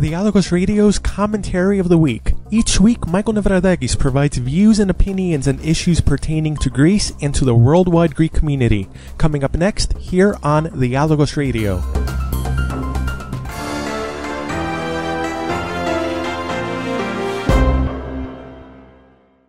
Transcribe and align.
Dialogos 0.00 0.52
Radio's 0.52 0.98
Commentary 0.98 1.78
of 1.78 1.88
the 1.88 1.96
Week. 1.96 2.34
Each 2.50 2.78
week, 2.78 3.06
Michael 3.06 3.32
Nevradakis 3.32 3.98
provides 3.98 4.36
views 4.36 4.78
and 4.78 4.90
opinions 4.90 5.48
on 5.48 5.58
issues 5.60 6.02
pertaining 6.02 6.56
to 6.58 6.68
Greece 6.68 7.12
and 7.22 7.34
to 7.34 7.46
the 7.46 7.54
worldwide 7.54 8.14
Greek 8.14 8.32
community. 8.32 8.88
Coming 9.16 9.42
up 9.42 9.54
next, 9.54 9.94
here 9.94 10.36
on 10.42 10.64
Dialogos 10.78 11.36
Radio. 11.38 11.82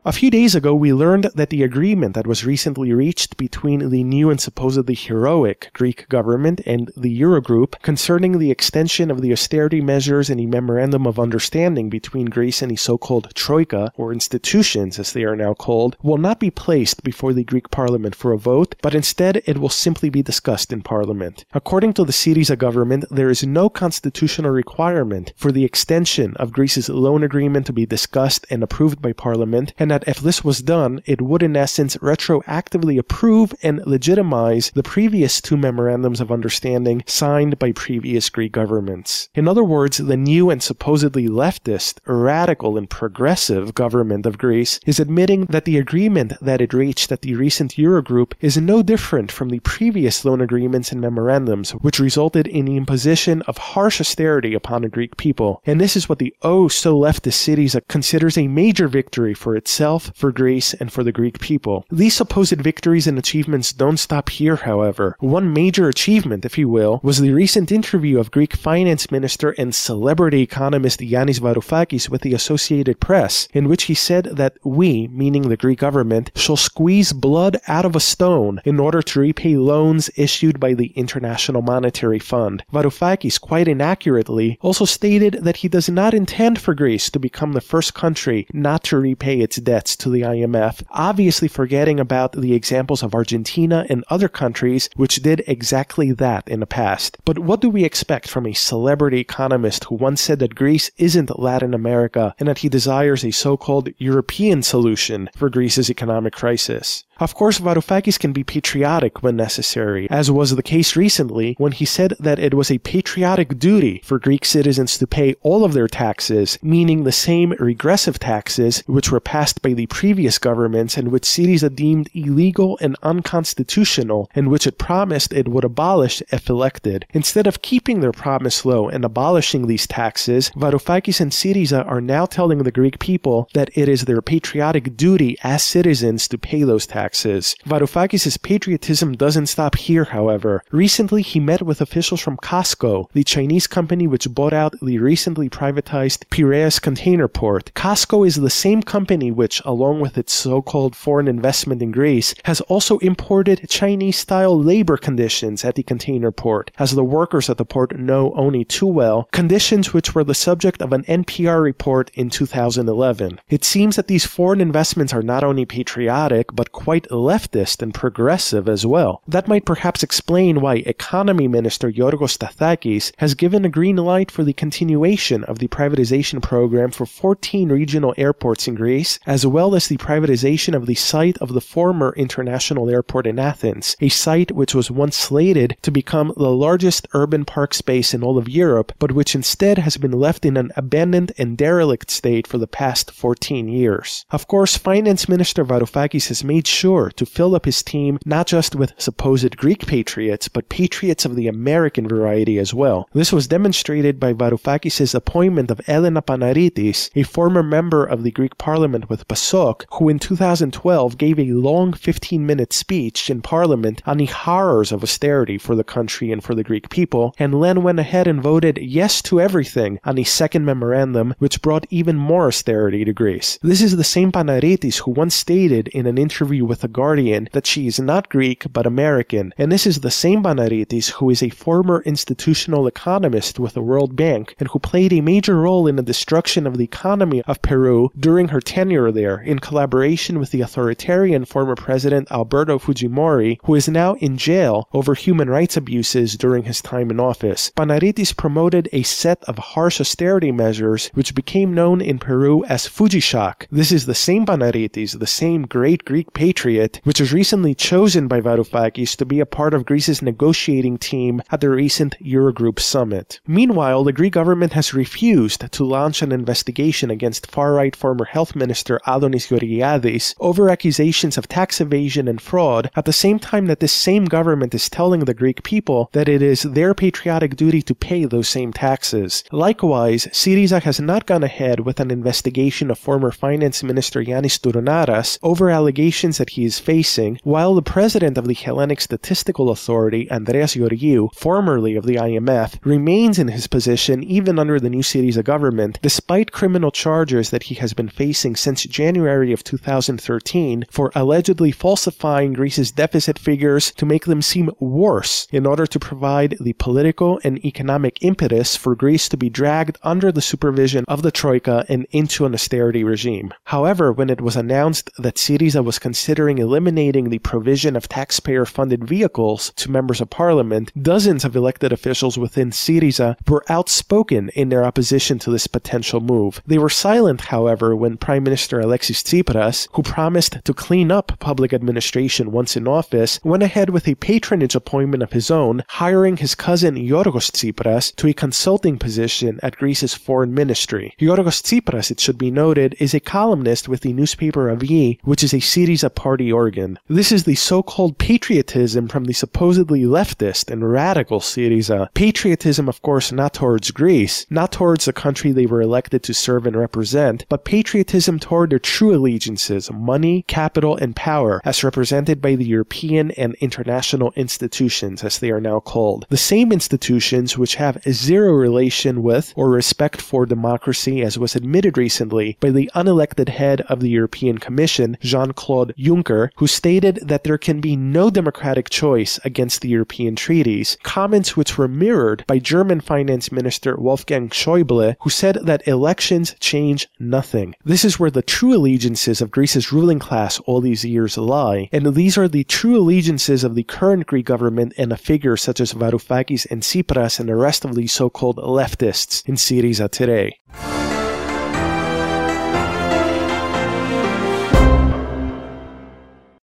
A 0.08 0.14
few 0.14 0.32
days 0.32 0.55
ago, 0.55 0.74
we 0.74 0.94
learned 0.94 1.26
that 1.36 1.50
the 1.50 1.64
agreement 1.64 2.16
that 2.16 2.26
was 2.26 2.46
recently 2.46 2.94
reached 2.94 3.36
between 3.36 3.89
the 3.89 4.06
new 4.06 4.30
and 4.30 4.39
supposedly 4.39 4.96
heroic 4.96 5.70
Greek 5.74 6.07
government 6.07 6.61
and 6.66 6.93
the 6.96 7.20
Eurogroup 7.20 7.74
concerning 7.82 8.39
the 8.39 8.50
extension 8.50 9.11
of 9.11 9.20
the 9.20 9.33
austerity 9.33 9.82
measures 9.82 10.30
in 10.30 10.39
a 10.39 10.46
memorandum 10.46 11.06
of 11.06 11.20
understanding 11.20 11.89
between 11.89 12.28
Greece 12.28 12.61
and 12.61 12.71
the 12.71 12.78
so-called 12.78 13.36
Troika, 13.36 13.92
or 13.97 14.14
institutions 14.14 14.97
as 14.97 15.11
they 15.11 15.25
are 15.25 15.36
now 15.36 15.54
called, 15.54 15.97
will 16.02 16.18
not 16.18 16.39
be 16.39 16.52
placed 16.52 17.04
before 17.04 17.33
the 17.33 17.44
Greek 17.44 17.69
parliament 17.69 18.16
for 18.16 18.32
a 18.32 18.38
vote, 18.38 18.75
but 18.82 18.96
instead 18.96 19.44
it 19.46 19.58
will 19.58 19.68
simply 19.68 20.10
be 20.10 20.24
discussed 20.24 20.71
in 20.71 20.82
parliament. 20.82 21.44
According 21.52 21.92
to 21.96 22.05
the 22.05 22.14
Syriza 22.14 22.58
government, 22.58 23.04
there 23.11 23.30
is 23.30 23.46
no 23.46 23.68
constitutional 23.69 24.52
requirement 24.52 25.33
for 25.36 25.52
the 25.52 25.66
extension 25.66 26.33
of 26.38 26.54
Greece's 26.54 26.88
loan 26.88 27.24
agreement 27.24 27.66
to 27.66 27.74
be 27.74 27.86
discussed 27.86 28.47
and 28.50 28.64
approved 28.64 29.02
by 29.02 29.11
parliament, 29.11 29.74
and 29.78 29.96
that 29.97 30.07
if 30.07 30.19
this 30.19 30.43
was 30.43 30.61
done, 30.61 31.01
it 31.07 31.21
would 31.21 31.42
in 31.42 31.56
essence 31.56 31.97
retroactively 31.97 33.00
approve 33.00 33.52
and 33.64 33.83
legitimize 33.88 34.69
the 34.75 34.83
previous 34.83 35.42
two 35.42 35.58
memorandums 35.58 36.22
of 36.22 36.31
understanding 36.31 37.03
signed 37.08 37.58
by 37.58 37.72
previous 37.72 38.30
Greek 38.30 38.52
governments. 38.52 39.30
In 39.33 39.47
other 39.47 39.63
words, 39.63 39.97
the 39.97 40.16
new 40.16 40.52
and 40.52 40.61
supposedly 40.61 41.27
leftist, 41.27 41.97
radical, 42.05 42.77
and 42.77 42.88
progressive 42.88 43.73
government 43.73 44.27
of 44.27 44.38
Greece 44.38 44.80
is 44.85 44.99
admitting 44.99 45.45
that 45.45 45.66
the 45.66 45.80
agreement 45.80 46.33
that 46.41 46.61
it 46.61 46.73
reached 46.73 47.11
at 47.11 47.23
the 47.23 47.33
recent 47.33 47.75
Eurogroup 47.75 48.33
is 48.39 48.55
no 48.55 48.83
different 48.83 49.31
from 49.31 49.50
the 49.50 49.61
previous 49.61 50.23
loan 50.23 50.41
agreements 50.41 50.91
and 50.91 51.02
memorandums, 51.02 51.72
which 51.72 52.00
resulted 52.00 52.45
in 52.45 52.66
the 52.66 52.77
imposition 52.77 53.41
of 53.44 53.57
harsh 53.57 54.00
austerity 54.00 54.53
upon 54.53 54.83
the 54.83 54.89
Greek 54.89 55.17
people. 55.17 55.59
And 55.66 55.81
this 55.81 55.95
is 55.95 56.07
what 56.07 56.19
the 56.19 56.35
oh 56.44 56.67
so 56.67 56.95
leftist 56.95 57.41
Syriza 57.41 57.81
considers 57.88 58.38
a 58.38 58.47
major 58.47 58.88
victory 58.88 59.33
for 59.33 59.55
itself 59.55 59.86
itself, 59.88 60.11
for 60.16 60.33
Greece, 60.33 60.73
and 60.73 60.91
for 60.91 61.03
the 61.03 61.13
Greek 61.13 61.39
people. 61.39 61.85
These 61.89 62.16
supposed 62.16 62.61
victories 62.61 63.07
and 63.07 63.17
achievements 63.17 63.71
don't 63.71 63.97
stop 63.97 64.27
here, 64.29 64.57
however. 64.57 65.16
One 65.19 65.53
major 65.53 65.88
achievement, 65.88 66.44
if 66.44 66.57
you 66.57 66.67
will, 66.67 66.99
was 67.03 67.19
the 67.21 67.31
recent 67.31 67.71
interview 67.71 68.19
of 68.19 68.31
Greek 68.31 68.53
finance 68.53 69.09
minister 69.11 69.52
and 69.57 69.73
celebrity 69.73 70.41
economist 70.41 70.99
Yanis 70.99 71.39
Varoufakis 71.39 72.09
with 72.09 72.21
the 72.21 72.33
Associated 72.33 72.99
Press, 72.99 73.47
in 73.53 73.69
which 73.69 73.83
he 73.83 73.94
said 73.94 74.25
that 74.25 74.57
we, 74.63 75.07
meaning 75.07 75.44
the 75.44 75.55
Greek 75.55 75.79
government, 75.79 76.31
shall 76.35 76.57
squeeze 76.57 77.13
blood 77.13 77.57
out 77.67 77.85
of 77.85 77.95
a 77.95 78.01
stone 78.01 78.59
in 78.66 78.79
order 78.79 79.01
to 79.01 79.22
repay 79.22 79.55
loans 79.55 80.09
issued 80.17 80.59
by 80.59 80.73
the 80.73 80.91
International 80.97 81.61
Monetary 81.61 82.19
Fund. 82.19 82.63
Varoufakis, 82.73 83.39
quite 83.39 83.69
inaccurately, 83.69 84.57
also 84.61 84.83
stated 84.83 85.33
that 85.44 85.57
he 85.57 85.69
does 85.69 85.88
not 85.88 86.13
intend 86.13 86.59
for 86.59 86.75
Greece 86.75 87.09
to 87.09 87.19
become 87.19 87.53
the 87.53 87.61
first 87.61 87.94
country 87.94 88.45
not 88.51 88.83
to 88.83 88.97
repay 88.97 89.39
its 89.39 89.57
debt 89.57 89.77
debts 89.78 89.95
to 89.95 90.09
the 90.09 90.22
IMF, 90.22 90.81
obviously 90.89 91.47
forgetting 91.47 92.00
about 92.00 92.31
the 92.31 92.56
examples 92.56 93.03
of 93.03 93.14
Argentina 93.14 93.86
and 93.89 94.03
other 94.09 94.28
countries 94.28 94.89
which 94.95 95.17
did 95.17 95.44
exactly 95.45 96.11
that 96.11 96.47
in 96.47 96.61
the 96.61 96.66
past. 96.66 97.16
But 97.25 97.38
what 97.38 97.61
do 97.61 97.69
we 97.69 97.84
expect 97.84 98.28
from 98.28 98.47
a 98.47 98.53
celebrity 98.53 99.19
economist 99.19 99.84
who 99.84 99.94
once 99.94 100.19
said 100.19 100.39
that 100.39 100.56
Greece 100.56 100.89
isn't 100.97 101.38
Latin 101.38 101.75
America 101.75 102.34
and 102.40 102.50
that 102.50 102.57
he 102.57 102.69
desires 102.69 103.24
a 103.24 103.29
so-called 103.29 103.90
European 104.00 104.63
solution 104.63 105.29
for 105.35 105.47
Greece's 105.47 105.91
economic 105.91 106.34
crisis? 106.34 107.03
Of 107.19 107.33
course, 107.33 107.59
Varoufakis 107.59 108.19
can 108.19 108.31
be 108.31 108.44
patriotic 108.44 109.23
when 109.23 109.35
necessary, 109.35 110.07
as 110.11 110.29
was 110.29 110.55
the 110.55 110.61
case 110.61 110.95
recently 110.95 111.55
when 111.57 111.72
he 111.72 111.83
said 111.83 112.13
that 112.19 112.38
it 112.38 112.53
was 112.53 112.69
a 112.69 112.78
patriotic 112.78 113.57
duty 113.57 114.01
for 114.03 114.19
Greek 114.19 114.45
citizens 114.45 115.00
to 115.00 115.07
pay 115.07 115.33
all 115.41 115.66
of 115.66 115.73
their 115.73 115.88
taxes, 115.88 116.59
meaning 116.61 117.03
the 117.03 117.11
same 117.11 117.56
regressive 117.59 118.19
taxes 118.19 118.83
which 118.85 119.11
were 119.11 119.19
passed 119.19 119.63
by 119.63 119.73
the 119.73 119.88
previous 119.88 120.38
governments 120.38 120.95
and 120.95 121.07
which 121.07 121.23
Syriza 121.23 121.75
deemed 121.75 122.09
illegal 122.13 122.77
and 122.81 122.95
unconstitutional, 123.01 124.29
and 124.35 124.50
which 124.50 124.67
it 124.67 124.77
promised 124.77 125.33
it 125.33 125.47
would 125.47 125.63
abolish 125.63 126.22
if 126.31 126.50
elected. 126.50 127.07
Instead 127.13 127.47
of 127.47 127.63
keeping 127.63 128.00
their 128.00 128.11
promise 128.11 128.63
low 128.63 128.89
and 128.89 129.03
abolishing 129.03 129.66
these 129.66 129.88
taxes, 129.88 130.51
Varoufakis 130.56 131.19
and 131.19 131.31
Syriza 131.31 131.83
are 131.88 132.01
now 132.01 132.27
telling 132.27 132.59
the 132.59 132.72
Greek 132.72 133.00
people 133.00 133.50
that 133.56 133.72
it 133.73 133.89
is 133.89 134.06
their 134.06 134.22
patriotic 134.22 134.95
duty 134.95 135.35
as 135.41 135.63
citizens 135.63 136.27
to 136.27 136.38
pay 136.38 136.61
those 136.61 136.85
taxes 136.85 137.06
taxes. 137.07 137.56
Varoufakis' 137.66 138.41
patriotism 138.41 139.13
doesn't 139.13 139.47
stop 139.47 139.75
here, 139.75 140.03
however. 140.03 140.62
Recently, 140.72 141.22
he 141.22 141.40
met 141.40 141.62
with 141.62 141.79
officials 141.79 142.19
from 142.19 142.35
COSCO, 142.38 143.09
the 143.13 143.23
Chinese 143.23 143.66
company 143.66 144.07
which 144.07 144.34
bought 144.34 144.51
out 144.51 144.75
the 144.81 144.97
recently 145.00 145.50
privatized 145.50 146.28
Piraeus 146.29 146.81
container 146.81 147.29
port. 147.29 147.72
COSCO 147.75 148.28
is 148.28 148.35
the 148.35 148.50
same 148.50 148.84
company 148.84 149.31
which, 149.31 149.62
along 149.63 150.01
with 150.01 150.18
its 150.18 150.34
so-called 150.34 150.97
foreign 150.97 151.29
investment 151.29 151.81
in 151.81 151.91
Greece, 151.91 152.35
has 152.44 152.59
also 152.62 152.97
imported 152.97 153.69
Chinese-style 153.69 154.62
labor 154.62 154.97
conditions 154.97 155.63
at 155.63 155.75
the 155.75 155.84
container 155.84 156.31
port, 156.31 156.72
as 156.78 156.91
the 156.91 157.06
workers 157.06 157.50
at 157.50 157.57
the 157.57 157.63
port 157.63 157.97
know 157.97 158.34
only 158.35 158.66
too 158.66 158.85
well, 158.85 159.29
conditions 159.31 159.94
which 159.94 160.13
were 160.13 160.25
the 160.25 160.35
subject 160.35 160.81
of 160.81 160.91
an 160.91 161.03
NPR 161.03 161.63
report 161.63 162.12
in 162.16 162.29
2011. 162.29 163.39
It 163.47 163.63
seems 163.63 163.95
that 163.95 164.07
these 164.07 164.25
foreign 164.25 164.59
investments 164.59 165.13
are 165.13 165.22
not 165.22 165.45
only 165.45 165.66
patriotic, 165.66 166.47
but 166.53 166.74
quite 166.74 166.97
quite 166.97 167.09
leftist 167.09 167.81
and 167.84 167.94
progressive 167.94 168.68
as 168.68 168.84
well. 168.84 169.22
That 169.28 169.47
might 169.47 169.66
perhaps 169.66 170.02
explain 170.02 170.62
why 170.62 170.78
Economy 170.78 171.47
Minister 171.47 171.91
Yorgos 171.91 172.38
Stathakis 172.38 173.12
has 173.18 173.35
given 173.35 173.63
a 173.66 173.69
green 173.69 173.97
light 173.97 174.31
for 174.31 174.44
the 174.44 174.53
continuation 174.53 175.44
of 175.44 175.59
the 175.59 175.68
privatization 175.68 176.41
program 176.41 176.90
for 176.90 177.06
14 177.06 177.69
regional 177.69 178.16
airports 178.18 178.68
in 178.68 178.74
Greece, 178.74 179.19
as 179.28 179.46
well 179.46 179.75
as 179.75 179.88
the 179.88 179.97
privatization 179.97 180.74
of 180.74 180.88
the 180.88 180.96
site 180.96 181.38
of 181.38 181.53
the 181.53 181.62
former 181.62 182.16
international 182.18 182.90
airport 182.90 183.28
in 183.28 183.38
Athens, 183.38 183.96
a 184.02 184.09
site 184.09 184.52
which 184.52 184.74
was 184.74 184.90
once 184.90 185.16
slated 185.18 185.78
to 185.84 185.91
become 185.91 186.34
the 186.36 186.50
largest 186.52 187.07
urban 187.13 187.46
park 187.46 187.75
space 187.75 188.13
in 188.13 188.24
all 188.24 188.40
of 188.40 188.50
Europe, 188.50 188.91
but 188.97 189.12
which 189.12 189.36
instead 189.36 189.78
has 189.78 189.97
been 189.97 190.13
left 190.13 190.46
in 190.46 190.57
an 190.57 190.72
abandoned 190.75 191.31
and 191.38 191.57
derelict 191.57 192.09
state 192.09 192.47
for 192.47 192.57
the 192.57 192.66
past 192.66 193.12
14 193.12 193.68
years. 193.68 194.25
Of 194.31 194.47
course, 194.47 194.78
Finance 194.78 195.30
Minister 195.30 195.63
Varoufakis 195.63 196.30
has 196.30 196.44
made 196.44 196.66
sure 196.66 196.87
sure 196.88 197.12
to 197.12 197.25
fill 197.25 197.53
up 197.53 197.66
his 197.66 197.84
team 197.84 198.18
not 198.24 198.48
just 198.48 198.74
with 198.74 198.94
supposed 198.98 199.58
Greek 199.58 199.86
patriots, 199.86 200.48
but 200.48 200.70
patriots 200.70 201.25
of 201.25 201.36
the 201.36 201.50
American 201.50 202.08
variety 202.08 202.58
as 202.58 202.74
well. 202.74 203.09
This 203.12 203.34
was 203.34 203.46
demonstrated 203.48 204.22
by 204.22 204.31
Varoufakis' 204.31 205.14
appointment 205.14 205.70
of 205.70 205.81
Elena 205.90 206.22
Panaritis, 206.22 207.09
a 207.14 207.24
former 207.24 207.62
member 207.62 208.06
of 208.06 208.24
the 208.24 208.31
Greek 208.31 208.58
parliament 208.58 209.09
with 209.09 209.28
PASOK, 209.28 209.84
who 209.96 210.08
in 210.08 210.18
2012 210.18 211.18
gave 211.18 211.38
a 211.38 211.52
long 211.52 211.92
15-minute 211.92 212.72
speech 212.72 213.30
in 213.30 213.42
parliament 213.42 214.02
on 214.06 214.16
the 214.16 214.25
horrors 214.28 214.94
of 214.94 215.04
austerity 215.04 215.58
for 215.58 215.75
the 215.75 215.84
country 215.84 216.31
and 216.31 216.42
for 216.42 216.56
the 216.56 216.64
Greek 216.64 216.90
people, 216.90 217.36
and 217.38 217.59
Len 217.59 217.84
went 217.84 218.00
ahead 218.00 218.28
and 218.28 218.42
voted 218.42 218.78
yes 218.78 219.22
to 219.24 219.42
everything 219.42 220.00
on 220.06 220.16
the 220.16 220.24
second 220.24 220.64
memorandum, 220.64 221.36
which 221.40 221.62
brought 221.62 221.86
even 221.90 222.16
more 222.16 222.48
austerity 222.48 223.04
to 223.04 223.12
Greece. 223.12 223.59
This 223.62 223.81
is 223.81 223.98
the 223.98 224.06
same 224.06 224.31
Panaritis 224.31 225.00
who 225.00 225.12
once 225.12 225.36
stated 225.36 225.90
in 225.90 226.06
an 226.06 226.18
interview 226.18 226.64
with 226.64 226.76
The 226.77 226.88
Guardian 226.88 227.49
that 227.53 227.65
she 227.65 227.88
is 227.88 227.99
not 227.99 228.29
Greek 228.29 228.67
but 228.71 228.85
American, 228.85 229.51
and 229.57 229.71
this 229.71 229.88
is 229.88 230.01
the 230.01 230.12
same 230.12 230.44
Panaritis 230.44 231.09
who 231.13 231.31
is 231.31 231.41
a 231.41 231.50
former 231.50 232.03
institutional 232.03 232.85
economist 232.85 233.59
with 233.59 233.74
the 233.74 233.81
World 233.81 234.15
Bank 234.15 234.53
and 234.59 234.69
who 234.69 234.77
played 234.77 235.12
a 235.12 235.21
major 235.21 235.57
role 235.59 235.88
in 235.88 235.95
the 235.95 236.03
destruction 236.03 236.68
of 236.68 236.77
the 236.77 236.83
economy 236.83 237.41
of 237.47 237.63
Peru 237.63 238.12
during 238.19 238.50
her 238.50 238.62
tenure 238.62 239.12
there 239.12 239.39
in 239.41 239.57
collaboration 239.57 240.38
with 240.38 240.51
the 240.51 240.62
authoritarian 240.62 241.45
former 241.45 241.74
president 241.74 242.31
Alberto 242.31 242.77
Fujimori, 242.77 243.57
who 243.63 243.73
is 243.73 243.89
now 243.89 244.13
in 244.15 244.38
jail 244.38 244.88
over 244.94 245.15
human 245.15 245.50
rights 245.50 245.77
abuses 245.77 246.38
during 246.38 246.65
his 246.65 246.80
time 246.80 247.09
in 247.09 247.19
office. 247.19 247.71
Panaritis 247.75 248.38
promoted 248.38 248.88
a 248.94 249.01
set 249.01 249.44
of 249.45 249.57
harsh 249.57 250.00
austerity 250.00 250.51
measures 250.51 251.09
which 251.15 251.33
became 251.33 251.73
known 251.73 252.01
in 252.01 252.19
Peru 252.19 252.63
as 252.65 252.88
Fujishock. 252.88 253.65
This 253.71 253.91
is 253.91 254.06
the 254.06 254.13
same 254.13 254.45
Panaritis, 254.45 255.18
the 255.18 255.25
same 255.25 255.63
great 255.63 256.06
Greek 256.06 256.33
patriot 256.33 256.67
patriot, 256.68 257.00
which 257.06 257.22
was 257.22 257.31
recently 257.31 257.74
chosen 257.74 258.28
by 258.28 258.42
Varoufakis 258.42 259.16
to 259.16 259.25
be 259.25 259.40
a 259.40 259.46
part 259.46 259.74
of 259.74 259.86
Greece's 259.86 260.22
negotiating 260.22 260.98
team 260.98 261.42
at 261.50 261.62
the 261.62 261.69
recent 261.69 262.18
Eurogroup 262.19 262.78
summit. 262.78 263.40
Meanwhile, 263.48 264.04
the 264.04 264.12
Greek 264.12 264.34
government 264.34 264.74
has 264.74 264.94
refused 264.94 265.72
to 265.72 265.86
launch 265.86 266.22
an 266.22 266.34
investigation 266.34 267.10
against 267.10 267.50
far-right 267.50 267.96
former 267.96 268.25
health 268.25 268.54
minister 268.54 269.00
Adonis 269.08 269.48
Georgiadis 269.48 270.36
over 270.40 270.69
accusations 270.69 271.38
of 271.38 271.48
tax 271.48 271.80
evasion 271.80 272.28
and 272.28 272.42
fraud, 272.42 272.92
at 272.98 273.06
the 273.06 273.14
same 273.14 273.40
time 273.40 273.68
that 273.68 273.80
this 273.80 273.94
same 273.94 274.25
government 274.25 274.75
is 274.75 274.90
telling 274.90 275.22
the 275.22 275.34
Greek 275.34 275.64
people 275.64 276.10
that 276.12 276.28
it 276.28 276.42
is 276.42 276.64
their 276.64 276.94
patriotic 276.94 277.56
duty 277.56 277.81
to 277.81 277.96
pay 277.96 278.25
those 278.25 278.50
same 278.50 278.74
taxes. 278.74 279.46
Likewise, 279.54 280.28
Syriza 280.34 280.81
has 280.81 281.00
not 281.00 281.25
gone 281.25 281.44
ahead 281.44 281.80
with 281.80 282.02
an 282.02 282.12
investigation 282.12 282.92
of 282.92 283.00
former 283.00 283.31
finance 283.31 283.84
minister 283.84 284.22
Yanis 284.22 284.60
Stournaras 284.60 285.40
over 285.42 285.69
allegations 285.69 286.38
that 286.38 286.56
he 286.57 286.65
is 286.65 286.80
facing, 286.80 287.39
while 287.44 287.75
the 287.75 287.83
president 287.83 288.36
of 288.36 288.48
the 288.48 288.56
Hellenic 288.56 289.00
Statistical 289.00 289.69
Authority, 289.69 290.30
Andreas 290.31 290.75
Georgiou, 290.75 291.31
formerly 291.36 291.95
of 291.95 292.07
the 292.07 292.15
IMF, 292.15 292.80
remains 292.83 293.38
in 293.38 293.48
his 293.50 293.68
position 293.68 294.24
even 294.24 294.57
under 294.57 294.80
the 294.80 294.89
new 294.89 295.04
Syriza 295.04 295.44
government, 295.44 296.00
despite 296.01 296.51
criminal 296.51 296.89
charges 296.89 297.51
that 297.51 297.63
he 297.63 297.75
has 297.75 297.94
been 297.94 298.09
facing 298.09 298.56
since 298.56 298.83
January 298.86 299.54
of 299.54 299.63
2013 299.63 300.86
for 300.89 301.12
allegedly 301.13 301.71
falsifying 301.71 302.54
Greece's 302.54 302.92
deficit 302.92 303.38
figures 303.38 303.92
to 303.92 304.06
make 304.07 304.25
them 304.25 304.42
seem 304.42 304.71
worse 304.80 305.48
in 305.51 305.68
order 305.68 305.86
to 305.86 306.00
provide 306.00 306.57
the 306.59 306.74
political 306.74 307.39
and 307.44 307.63
economic 307.63 308.18
impetus 308.24 308.75
for 308.75 308.95
Greece 308.95 309.30
to 309.30 309.38
be 309.38 309.51
dragged 309.51 310.00
under 310.01 310.31
the 310.31 310.42
supervision 310.42 311.06
of 311.07 311.21
the 311.21 311.31
Troika 311.31 311.86
and 311.88 312.07
into 312.09 312.48
an 312.48 312.56
austerity 312.56 313.04
regime. 313.04 313.54
However, 313.65 314.12
when 314.12 314.31
it 314.31 314.42
was 314.42 314.56
announced 314.56 315.12
that 315.19 315.36
Syriza 315.36 315.86
was 315.86 316.00
considering 316.00 316.37
eliminating 316.38 317.30
the 317.30 317.39
provision 317.39 317.95
of 317.95 318.07
taxpayer 318.07 318.63
funded 318.63 319.04
vehicles 319.04 319.74
to 319.75 319.89
members 319.89 320.22
of 320.22 320.30
parliament, 320.30 320.92
dozens 321.01 321.44
of 321.44 321.56
elected 321.56 321.92
officials 321.92 322.38
within 322.38 322.69
Syriza 322.69 323.36
were 323.50 323.66
outspoken 323.69 324.50
in 324.50 324.69
their 324.69 324.86
opposition 324.86 325.39
to 325.39 325.50
this 325.50 325.66
potential 325.66 326.19
move. 326.22 326.62
They 326.68 326.78
were 326.78 326.89
silent, 326.89 327.42
however, 327.42 327.95
when 327.95 328.18
Prime 328.18 328.44
Minister 328.44 328.80
Alexis 328.80 329.24
Tsipras, 329.24 329.88
who 329.94 330.04
promised 330.04 330.60
to 330.63 330.74
clean 330.74 331.12
up 331.12 331.39
public 331.39 331.74
administration 331.74 332.51
once 332.51 332.75
in 332.78 332.88
office, 332.88 333.40
went 333.44 333.63
ahead 333.63 333.90
with 333.90 334.07
a 334.07 334.16
patronage 334.16 334.75
appointment 334.75 335.24
of 335.24 335.31
his 335.31 335.50
own, 335.50 335.83
hiring 335.88 336.38
his 336.38 336.54
cousin 336.54 336.95
Yorgos 336.95 337.50
Tsipras 337.51 338.16
to 338.18 338.28
a 338.28 338.33
consulting 338.33 339.00
position 339.00 339.60
at 339.63 339.78
Greece's 339.78 340.13
foreign 340.13 340.54
ministry. 340.54 341.16
Yorgos 341.19 341.62
Tsipras, 341.63 342.12
it 342.12 342.19
should 342.19 342.38
be 342.38 342.51
noted, 342.51 342.95
is 343.00 343.13
a 343.16 343.19
columnist 343.19 343.88
with 343.88 344.01
the 344.01 344.13
newspaper 344.13 344.75
Avgi, 344.75 345.19
which 345.24 345.44
is 345.44 345.54
a 345.54 345.57
Syriza 345.57 346.13
party 346.27 346.51
organ. 346.51 347.00
This 347.07 347.31
is 347.31 347.45
the 347.45 347.56
so-called 347.56 348.18
patriotism 348.18 349.07
from 349.07 349.24
the 349.24 349.33
supposedly 349.33 350.01
leftist 350.01 350.69
and 350.69 350.91
radical 350.91 351.39
Syriza. 351.39 352.01
Uh, 352.01 352.07
patriotism, 352.13 352.89
of 352.89 353.01
course, 353.01 353.31
not 353.31 353.53
towards 353.53 353.91
Greece, 353.91 354.45
not 354.50 354.74
towards 354.74 355.06
the 355.06 355.13
country 355.13 355.53
they 355.53 355.65
were 355.65 355.81
elected 355.81 356.24
to 356.24 356.33
serve 356.33 356.68
and 356.68 356.75
represent, 356.75 357.45
but 357.47 357.63
patriotism 357.63 358.39
toward 358.39 358.71
their 358.71 358.77
true 358.77 359.15
allegiances, 359.15 359.89
money, 359.89 360.44
capital, 360.50 360.97
and 360.97 361.15
power, 361.15 361.62
as 361.63 361.81
represented 361.81 362.41
by 362.41 362.56
the 362.56 362.65
European 362.65 363.31
and 363.31 363.56
international 363.62 364.33
institutions, 364.35 365.23
as 365.23 365.39
they 365.39 365.50
are 365.50 365.62
now 365.62 365.80
called. 365.80 366.25
The 366.27 366.35
same 366.35 366.73
institutions 366.73 367.57
which 367.57 367.75
have 367.75 368.03
zero 368.03 368.51
relation 368.51 369.23
with 369.23 369.53
or 369.56 369.69
respect 369.69 370.19
for 370.19 370.45
democracy, 370.45 371.21
as 371.21 371.39
was 371.39 371.56
admitted 371.56 371.97
recently 371.97 372.57
by 372.59 372.71
the 372.71 372.91
unelected 372.94 373.47
head 373.47 373.80
of 373.88 374.01
the 374.01 374.09
European 374.09 374.57
Commission, 374.57 375.18
Jean-Claude 375.21 375.94
Juncker, 376.18 376.50
who 376.56 376.68
stated 376.68 377.19
that 377.24 377.44
there 377.44 377.58
can 377.58 377.80
be 377.80 377.96
no 377.96 378.30
democratic 378.30 378.90
choice 378.90 379.40
against 379.44 379.81
the 379.81 379.90
European 379.90 380.36
treaties, 380.36 380.98
comments 381.04 381.56
which 381.56 381.78
were 381.78 381.88
mirrored 381.88 382.44
by 382.48 382.60
German 382.60 383.02
Finance 383.02 383.52
Minister 383.52 383.96
Wolfgang 383.96 384.50
Schäuble, 384.50 385.16
who 385.22 385.30
said 385.30 385.60
that 385.64 385.88
elections 385.88 386.56
change 386.60 387.08
nothing. 387.19 387.75
This 387.84 388.06
is 388.06 388.19
where 388.19 388.31
the 388.31 388.42
true 388.42 388.75
allegiances 388.75 389.42
of 389.42 389.52
Greece's 389.52 389.92
ruling 389.92 390.19
class 390.19 390.60
all 390.62 390.81
these 390.81 391.06
years 391.06 391.38
lie, 391.38 391.90
and 391.92 392.16
these 392.16 392.38
are 392.38 392.48
the 392.48 392.64
true 392.64 392.98
allegiances 392.98 393.64
of 393.64 393.75
the 393.75 393.84
current 393.84 394.28
Greek 394.28 394.46
government 394.46 394.94
and 394.98 395.12
a 395.12 395.18
figure 395.18 395.58
such 395.58 395.80
as 395.80 395.94
Varoufakis 395.94 396.66
and 396.72 396.81
Tsipras 396.81 397.40
and 397.40 397.50
the 397.50 397.56
rest 397.56 397.86
of 397.86 397.96
the 397.96 398.08
so-called 398.08 398.58
leftists 398.58 399.48
in 399.48 399.56
Syriza 399.56 400.10
today. 400.10 400.60